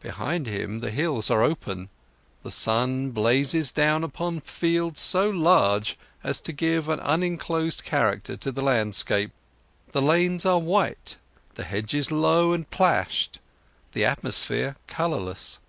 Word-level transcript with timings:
Behind 0.00 0.48
him 0.48 0.80
the 0.80 0.90
hills 0.90 1.30
are 1.30 1.40
open, 1.44 1.88
the 2.42 2.50
sun 2.50 3.12
blazes 3.12 3.70
down 3.70 4.02
upon 4.02 4.40
fields 4.40 5.00
so 5.00 5.30
large 5.30 5.96
as 6.24 6.40
to 6.40 6.52
give 6.52 6.88
an 6.88 6.98
unenclosed 6.98 7.84
character 7.84 8.36
to 8.36 8.50
the 8.50 8.60
landscape, 8.60 9.30
the 9.92 10.02
lanes 10.02 10.44
are 10.44 10.58
white, 10.58 11.16
the 11.54 11.62
hedges 11.62 12.10
low 12.10 12.52
and 12.52 12.68
plashed, 12.72 13.38
the 13.92 14.04
atmosphere 14.04 14.74
colourless. 14.88 15.60